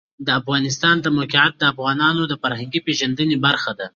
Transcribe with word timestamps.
د 0.25 0.27
افغانستان 0.39 0.95
د 1.01 1.07
موقعیت 1.17 1.53
د 1.57 1.63
افغانانو 1.73 2.21
د 2.27 2.33
فرهنګي 2.41 2.79
پیژندنې 2.87 3.37
برخه 3.45 3.71
ده. 3.79 3.87